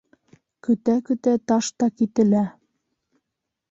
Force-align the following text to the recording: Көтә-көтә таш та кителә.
Көтә-көтә 0.67 1.35
таш 1.53 1.71
та 1.79 1.93
кителә. 2.01 2.45